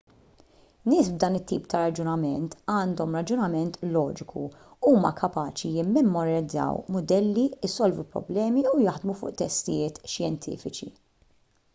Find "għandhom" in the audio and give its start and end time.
2.75-3.17